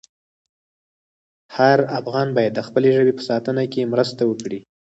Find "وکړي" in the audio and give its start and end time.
4.25-4.59